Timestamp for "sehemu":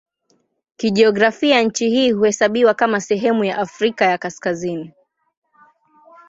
3.01-3.43